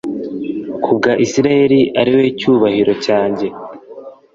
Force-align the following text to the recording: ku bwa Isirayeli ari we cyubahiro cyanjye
ku 0.83 0.89
bwa 0.97 1.13
Isirayeli 1.25 1.79
ari 2.01 2.11
we 2.17 2.23
cyubahiro 2.39 2.93
cyanjye 3.05 3.47